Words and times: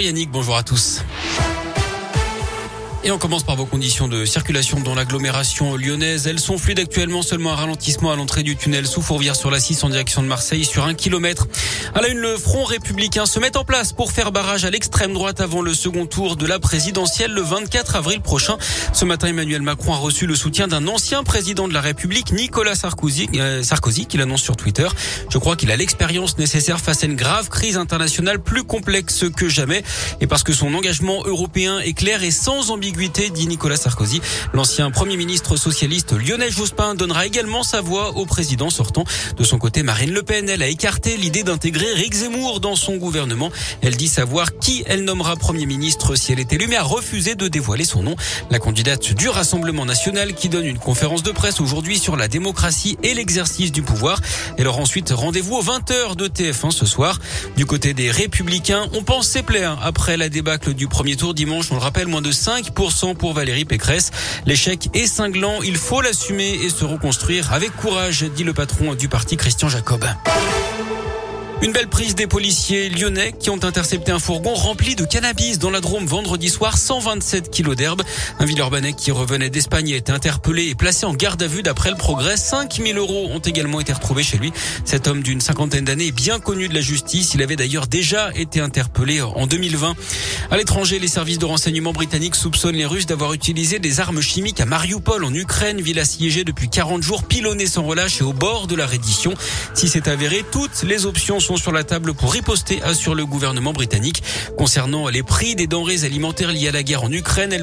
Yannick, 0.00 0.30
bonjour 0.30 0.56
à 0.56 0.62
tous. 0.62 1.02
Et 3.04 3.10
on 3.10 3.18
commence 3.18 3.42
par 3.42 3.56
vos 3.56 3.66
conditions 3.66 4.08
de 4.08 4.24
circulation 4.24 4.80
dans 4.80 4.94
l'agglomération 4.94 5.76
lyonnaise. 5.76 6.26
Elles 6.26 6.40
sont 6.40 6.56
fluides 6.56 6.78
actuellement, 6.78 7.20
seulement 7.20 7.52
un 7.52 7.56
ralentissement 7.56 8.10
à 8.10 8.16
l'entrée 8.16 8.42
du 8.42 8.56
tunnel 8.56 8.86
sous 8.86 9.02
Fourvière 9.02 9.36
sur 9.36 9.50
la 9.50 9.60
6 9.60 9.84
en 9.84 9.90
direction 9.90 10.22
de 10.22 10.28
Marseille 10.28 10.64
sur 10.64 10.86
un 10.86 10.94
kilomètre. 10.94 11.46
À 11.94 12.00
la 12.00 12.08
une, 12.08 12.20
le 12.20 12.38
front 12.38 12.64
républicain 12.64 13.26
se 13.26 13.38
met 13.38 13.54
en 13.54 13.64
place 13.64 13.92
pour 13.92 14.12
faire 14.12 14.32
barrage 14.32 14.64
à 14.64 14.70
l'extrême 14.70 15.12
droite 15.12 15.42
avant 15.42 15.60
le 15.60 15.74
second 15.74 16.06
tour 16.06 16.36
de 16.36 16.46
la 16.46 16.58
présidentielle 16.58 17.32
le 17.32 17.42
24 17.42 17.96
avril 17.96 18.22
prochain. 18.22 18.56
Ce 18.94 19.04
matin, 19.04 19.26
Emmanuel 19.26 19.60
Macron 19.60 19.92
a 19.92 19.98
reçu 19.98 20.26
le 20.26 20.34
soutien 20.34 20.68
d'un 20.68 20.88
ancien 20.88 21.22
président 21.22 21.68
de 21.68 21.74
la 21.74 21.82
République, 21.82 22.32
Nicolas 22.32 22.76
Sarkozy, 22.76 23.28
euh, 23.34 23.62
Sarkozy, 23.62 24.06
qu'il 24.06 24.22
annonce 24.22 24.40
sur 24.40 24.56
Twitter. 24.56 24.88
Je 25.28 25.36
crois 25.36 25.54
qu'il 25.54 25.70
a 25.70 25.76
l'expérience 25.76 26.38
nécessaire 26.38 26.80
face 26.80 27.02
à 27.02 27.06
une 27.06 27.14
grave 27.14 27.50
crise 27.50 27.76
internationale 27.76 28.38
plus 28.38 28.64
complexe 28.64 29.26
que 29.36 29.50
jamais 29.50 29.82
et 30.22 30.26
parce 30.26 30.44
que 30.44 30.54
son 30.54 30.72
engagement 30.72 31.22
européen 31.26 31.78
est 31.78 31.92
clair 31.92 32.22
et 32.22 32.30
sans 32.30 32.70
ambiguïté 32.70 33.28
dit 33.28 33.46
Nicolas 33.46 33.76
Sarkozy. 33.76 34.22
L'ancien 34.54 34.90
Premier 34.90 35.18
ministre 35.18 35.56
socialiste 35.56 36.12
Lionel 36.12 36.50
Jospin 36.50 36.94
donnera 36.94 37.26
également 37.26 37.62
sa 37.62 37.82
voix 37.82 38.16
au 38.16 38.24
président 38.24 38.70
sortant. 38.70 39.04
De 39.36 39.44
son 39.44 39.58
côté, 39.58 39.82
Marine 39.82 40.12
Le 40.12 40.22
Pen, 40.22 40.48
elle 40.48 40.62
a 40.62 40.68
écarté 40.68 41.18
l'idée 41.18 41.42
d'intégrer 41.42 41.81
Rick 41.94 42.14
Zemmour 42.14 42.60
dans 42.60 42.76
son 42.76 42.96
gouvernement. 42.96 43.50
Elle 43.80 43.96
dit 43.96 44.08
savoir 44.08 44.58
qui 44.58 44.84
elle 44.86 45.04
nommera 45.04 45.36
Premier 45.36 45.66
ministre 45.66 46.14
si 46.14 46.32
elle 46.32 46.40
est 46.40 46.52
élue, 46.52 46.66
mais 46.68 46.76
a 46.76 46.82
refusé 46.82 47.34
de 47.34 47.48
dévoiler 47.48 47.84
son 47.84 48.02
nom. 48.02 48.16
La 48.50 48.58
candidate 48.58 49.14
du 49.14 49.28
Rassemblement 49.28 49.84
national 49.84 50.34
qui 50.34 50.48
donne 50.48 50.66
une 50.66 50.78
conférence 50.78 51.22
de 51.22 51.30
presse 51.30 51.60
aujourd'hui 51.60 51.98
sur 51.98 52.16
la 52.16 52.28
démocratie 52.28 52.98
et 53.02 53.14
l'exercice 53.14 53.72
du 53.72 53.82
pouvoir. 53.82 54.20
Elle 54.58 54.68
aura 54.68 54.80
ensuite 54.80 55.10
rendez-vous 55.10 55.56
aux 55.56 55.62
20h 55.62 56.16
de 56.16 56.28
TF1 56.28 56.70
ce 56.70 56.86
soir. 56.86 57.18
Du 57.56 57.66
côté 57.66 57.94
des 57.94 58.10
Républicains, 58.10 58.88
on 58.94 59.02
pense 59.02 59.28
ses 59.28 59.42
plaies 59.42 59.68
après 59.82 60.16
la 60.16 60.28
débâcle 60.28 60.74
du 60.74 60.88
premier 60.88 61.16
tour 61.16 61.34
dimanche. 61.34 61.70
On 61.70 61.74
le 61.74 61.80
rappelle, 61.80 62.06
moins 62.06 62.22
de 62.22 62.32
5 62.32 62.70
pour 63.18 63.32
Valérie 63.32 63.64
Pécresse. 63.64 64.10
L'échec 64.46 64.88
est 64.94 65.06
cinglant, 65.06 65.62
il 65.62 65.76
faut 65.76 66.00
l'assumer 66.00 66.58
et 66.62 66.70
se 66.70 66.84
reconstruire 66.84 67.52
avec 67.52 67.74
courage, 67.76 68.24
dit 68.36 68.44
le 68.44 68.52
patron 68.52 68.94
du 68.94 69.08
parti 69.08 69.36
Christian 69.36 69.68
Jacob. 69.68 70.04
Une 71.62 71.70
belle 71.70 71.86
prise 71.86 72.16
des 72.16 72.26
policiers 72.26 72.88
lyonnais 72.88 73.32
qui 73.38 73.48
ont 73.48 73.62
intercepté 73.62 74.10
un 74.10 74.18
fourgon 74.18 74.52
rempli 74.52 74.96
de 74.96 75.04
cannabis 75.04 75.60
dans 75.60 75.70
la 75.70 75.80
Drôme 75.80 76.06
vendredi 76.06 76.48
soir, 76.48 76.76
127 76.76 77.50
kilos 77.52 77.76
d'herbe. 77.76 78.02
Un 78.40 78.46
Villeurbanais 78.46 78.94
qui 78.94 79.12
revenait 79.12 79.48
d'Espagne 79.48 79.92
a 79.92 79.96
été 79.96 80.10
interpellé 80.10 80.66
et 80.66 80.74
placé 80.74 81.06
en 81.06 81.14
garde 81.14 81.40
à 81.40 81.46
vue 81.46 81.62
d'après 81.62 81.90
le 81.90 81.96
progrès. 81.96 82.36
5000 82.36 82.98
euros 82.98 83.28
ont 83.30 83.38
également 83.38 83.78
été 83.78 83.92
retrouvés 83.92 84.24
chez 84.24 84.38
lui. 84.38 84.52
Cet 84.84 85.06
homme 85.06 85.22
d'une 85.22 85.40
cinquantaine 85.40 85.84
d'années 85.84 86.08
est 86.08 86.12
bien 86.12 86.40
connu 86.40 86.66
de 86.66 86.74
la 86.74 86.80
justice. 86.80 87.34
Il 87.34 87.42
avait 87.44 87.54
d'ailleurs 87.54 87.86
déjà 87.86 88.32
été 88.34 88.58
interpellé 88.58 89.22
en 89.22 89.46
2020. 89.46 89.94
À 90.50 90.56
l'étranger, 90.56 90.98
les 90.98 91.06
services 91.06 91.38
de 91.38 91.44
renseignement 91.44 91.92
britanniques 91.92 92.34
soupçonnent 92.34 92.74
les 92.74 92.86
Russes 92.86 93.06
d'avoir 93.06 93.34
utilisé 93.34 93.78
des 93.78 94.00
armes 94.00 94.20
chimiques 94.20 94.60
à 94.60 94.66
Mariupol 94.66 95.24
en 95.24 95.32
Ukraine, 95.32 95.80
ville 95.80 96.00
assiégée 96.00 96.42
depuis 96.42 96.68
40 96.68 97.04
jours, 97.04 97.22
pilonnée 97.22 97.66
sans 97.66 97.84
relâche 97.84 98.20
et 98.20 98.24
au 98.24 98.32
bord 98.32 98.66
de 98.66 98.74
la 98.74 98.84
reddition. 98.84 99.32
Si 99.74 99.86
c'est 99.86 100.08
avéré, 100.08 100.44
toutes 100.50 100.82
les 100.82 101.06
options 101.06 101.38
sont 101.38 101.51
sur 101.56 101.72
la 101.72 101.84
table 101.84 102.14
pour 102.14 102.32
riposter, 102.32 102.82
assure 102.82 103.14
le 103.14 103.26
gouvernement 103.26 103.72
britannique. 103.72 104.22
Concernant 104.56 105.08
les 105.08 105.22
prix 105.22 105.54
des 105.54 105.66
denrées 105.66 106.04
alimentaires 106.04 106.52
liées 106.52 106.68
à 106.68 106.72
la 106.72 106.82
guerre 106.82 107.04
en 107.04 107.12
Ukraine, 107.12 107.56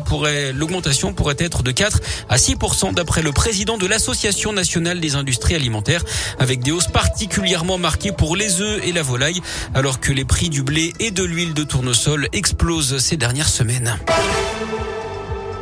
l'augmentation 0.55 1.13
pourrait 1.13 1.35
être 1.39 1.63
de 1.63 1.71
4 1.71 1.99
à 2.29 2.37
6% 2.37 2.93
d'après 2.93 3.21
le 3.21 3.31
président 3.31 3.77
de 3.77 3.87
l'Association 3.87 4.53
nationale 4.53 4.99
des 4.99 5.15
industries 5.15 5.55
alimentaires, 5.55 6.03
avec 6.39 6.61
des 6.61 6.71
hausses 6.71 6.87
particulièrement 6.87 7.77
marquées 7.77 8.11
pour 8.11 8.35
les 8.35 8.61
œufs 8.61 8.81
et 8.83 8.91
la 8.91 9.01
volaille, 9.01 9.41
alors 9.73 9.99
que 9.99 10.11
les 10.11 10.25
prix 10.25 10.49
du 10.49 10.63
blé 10.63 10.93
et 10.99 11.11
de 11.11 11.23
l'huile 11.23 11.53
de 11.53 11.63
tournesol 11.63 12.27
explosent 12.33 12.97
ces 12.97 13.17
dernières 13.17 13.49
semaines. 13.49 13.97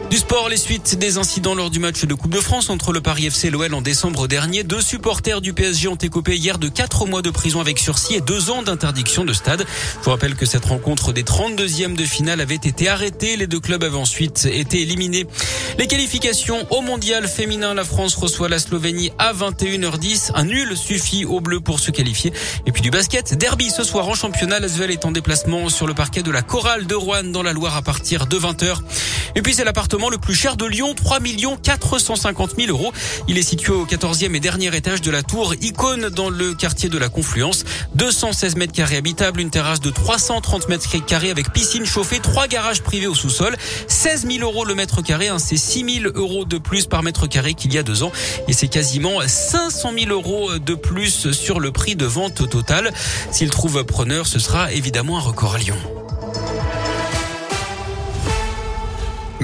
Du 0.09 0.15
sport, 0.15 0.47
les 0.47 0.55
suites 0.55 0.97
des 0.97 1.17
incidents 1.17 1.53
lors 1.53 1.69
du 1.69 1.79
match 1.79 2.05
de 2.05 2.13
Coupe 2.13 2.33
de 2.33 2.39
France 2.39 2.69
entre 2.69 2.93
le 2.93 3.01
Paris 3.01 3.25
FC 3.25 3.47
et 3.47 3.49
l'OL 3.49 3.73
en 3.73 3.81
décembre 3.81 4.29
dernier. 4.29 4.63
Deux 4.63 4.79
supporters 4.79 5.41
du 5.41 5.51
PSG 5.51 5.89
ont 5.89 5.95
écopé 5.95 6.37
hier 6.37 6.59
de 6.59 6.69
quatre 6.69 7.05
mois 7.05 7.21
de 7.21 7.29
prison 7.29 7.59
avec 7.59 7.77
sursis 7.77 8.15
et 8.15 8.21
deux 8.21 8.49
ans 8.49 8.63
d'interdiction 8.63 9.25
de 9.25 9.33
stade. 9.33 9.65
Je 9.99 10.05
vous 10.05 10.11
rappelle 10.11 10.35
que 10.35 10.45
cette 10.45 10.63
rencontre 10.63 11.11
des 11.11 11.23
32e 11.23 11.95
de 11.97 12.05
finale 12.05 12.39
avait 12.39 12.55
été 12.55 12.87
arrêtée. 12.87 13.35
Les 13.35 13.47
deux 13.47 13.59
clubs 13.59 13.83
avaient 13.83 13.97
ensuite 13.97 14.45
été 14.45 14.81
éliminés. 14.81 15.27
Les 15.77 15.87
qualifications 15.87 16.65
au 16.69 16.79
mondial 16.79 17.27
féminin, 17.27 17.73
la 17.73 17.83
France 17.83 18.15
reçoit 18.15 18.47
la 18.47 18.59
Slovénie 18.59 19.11
à 19.19 19.33
21h10. 19.33 20.31
Un 20.35 20.45
nul 20.45 20.77
suffit 20.77 21.25
aux 21.25 21.41
Bleus 21.41 21.59
pour 21.59 21.81
se 21.81 21.91
qualifier. 21.91 22.31
Et 22.65 22.71
puis 22.71 22.81
du 22.81 22.91
basket, 22.91 23.37
derby 23.37 23.69
ce 23.69 23.83
soir 23.83 24.07
en 24.07 24.15
championnat. 24.15 24.61
L'Asvel 24.61 24.89
est 24.89 25.03
en 25.03 25.11
déplacement 25.11 25.67
sur 25.67 25.85
le 25.85 25.93
parquet 25.93 26.23
de 26.23 26.31
la 26.31 26.43
Chorale 26.43 26.87
de 26.87 26.95
Rouen 26.95 27.25
dans 27.25 27.43
la 27.43 27.51
Loire 27.51 27.75
à 27.75 27.81
partir 27.81 28.25
de 28.25 28.39
20h. 28.39 28.77
Et 29.35 29.41
puis 29.41 29.53
c'est 29.53 29.63
l'appartement 29.63 30.09
le 30.09 30.17
plus 30.17 30.35
cher 30.35 30.57
de 30.57 30.65
Lyon, 30.65 30.93
3 30.93 31.19
450 31.61 32.55
000 32.57 32.69
euros. 32.69 32.93
Il 33.27 33.37
est 33.37 33.43
situé 33.43 33.73
au 33.73 33.85
14e 33.85 34.35
et 34.35 34.39
dernier 34.39 34.75
étage 34.75 35.01
de 35.01 35.11
la 35.11 35.23
tour 35.23 35.53
Icône 35.61 36.09
dans 36.09 36.29
le 36.29 36.53
quartier 36.53 36.89
de 36.89 36.97
la 36.97 37.09
Confluence. 37.09 37.63
216 37.95 38.55
mètres 38.55 38.73
carrés 38.73 38.97
habitables, 38.97 39.39
une 39.39 39.49
terrasse 39.49 39.79
de 39.79 39.89
330 39.89 40.69
mètres 40.69 41.05
carrés 41.05 41.31
avec 41.31 41.51
piscine 41.51 41.85
chauffée, 41.85 42.19
trois 42.19 42.47
garages 42.47 42.81
privés 42.81 43.07
au 43.07 43.15
sous-sol, 43.15 43.55
16 43.87 44.27
000 44.27 44.43
euros 44.43 44.65
le 44.65 44.75
mètre 44.75 45.01
carré, 45.01 45.27
hein, 45.27 45.39
c'est 45.39 45.57
6 45.57 46.01
000 46.01 46.13
euros 46.15 46.45
de 46.45 46.57
plus 46.57 46.85
par 46.85 47.03
mètre 47.03 47.27
carré 47.27 47.53
qu'il 47.53 47.73
y 47.73 47.77
a 47.77 47.83
deux 47.83 48.03
ans 48.03 48.11
et 48.47 48.53
c'est 48.53 48.67
quasiment 48.67 49.19
500 49.25 49.91
000 49.97 50.11
euros 50.11 50.57
de 50.57 50.75
plus 50.75 51.31
sur 51.31 51.59
le 51.59 51.71
prix 51.71 51.95
de 51.95 52.05
vente 52.05 52.49
total. 52.49 52.93
S'il 53.31 53.49
trouve 53.49 53.83
preneur, 53.83 54.27
ce 54.27 54.39
sera 54.39 54.71
évidemment 54.71 55.17
un 55.17 55.21
record 55.21 55.55
à 55.55 55.57
Lyon. 55.57 56.06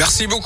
Merci 0.03 0.27
beaucoup. 0.27 0.41